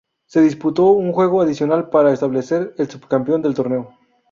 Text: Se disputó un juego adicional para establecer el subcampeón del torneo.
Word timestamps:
Se 0.25 0.41
disputó 0.41 0.85
un 0.87 1.11
juego 1.13 1.43
adicional 1.43 1.91
para 1.91 2.11
establecer 2.11 2.73
el 2.79 2.89
subcampeón 2.89 3.43
del 3.43 3.53
torneo. 3.53 3.93